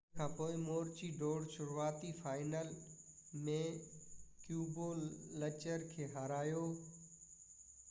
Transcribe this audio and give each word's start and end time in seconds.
ان 0.09 0.15
کانپوءِ 0.19 0.53
مروچي 0.67 1.09
ڊور 1.19 1.41
شروعاتي 1.55 2.09
فائنل 2.21 2.71
۾ 3.49 3.59
ڪيبولچر 4.47 5.87
کي 5.93 6.11
هارايو 6.15 6.67